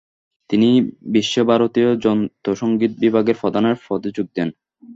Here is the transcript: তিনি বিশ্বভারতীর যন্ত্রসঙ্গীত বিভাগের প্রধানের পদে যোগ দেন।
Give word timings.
তিনি 0.49 0.69
বিশ্বভারতীর 1.11 1.89
যন্ত্রসঙ্গীত 1.99 2.91
বিভাগের 2.99 3.39
প্রধানের 3.41 3.75
পদে 3.85 4.09
যোগ 4.11 4.27
দেন। 4.35 4.49